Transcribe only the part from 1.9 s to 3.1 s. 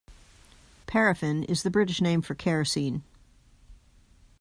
name for kerosene